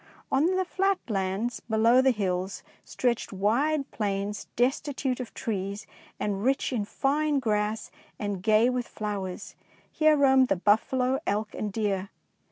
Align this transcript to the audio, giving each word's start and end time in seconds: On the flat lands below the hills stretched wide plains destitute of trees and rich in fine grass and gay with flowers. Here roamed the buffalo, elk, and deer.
On 0.31 0.47
the 0.55 0.65
flat 0.65 0.97
lands 1.09 1.59
below 1.59 2.01
the 2.01 2.09
hills 2.09 2.63
stretched 2.83 3.31
wide 3.31 3.91
plains 3.91 4.47
destitute 4.55 5.19
of 5.19 5.31
trees 5.35 5.85
and 6.19 6.43
rich 6.43 6.73
in 6.73 6.85
fine 6.85 7.37
grass 7.37 7.91
and 8.17 8.41
gay 8.41 8.67
with 8.67 8.87
flowers. 8.87 9.53
Here 9.91 10.17
roamed 10.17 10.47
the 10.47 10.55
buffalo, 10.55 11.19
elk, 11.27 11.53
and 11.53 11.71
deer. 11.71 12.09